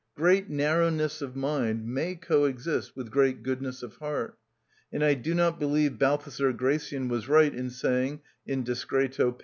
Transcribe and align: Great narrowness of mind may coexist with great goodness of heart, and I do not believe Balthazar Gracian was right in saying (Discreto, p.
Great 0.15 0.49
narrowness 0.49 1.21
of 1.21 1.35
mind 1.35 1.85
may 1.87 2.15
coexist 2.15 2.95
with 2.95 3.11
great 3.11 3.43
goodness 3.43 3.83
of 3.83 3.97
heart, 3.97 4.35
and 4.91 5.03
I 5.03 5.13
do 5.13 5.35
not 5.35 5.59
believe 5.59 5.99
Balthazar 5.99 6.53
Gracian 6.53 7.07
was 7.07 7.29
right 7.29 7.53
in 7.53 7.69
saying 7.69 8.21
(Discreto, 8.47 9.31
p. 9.33 9.37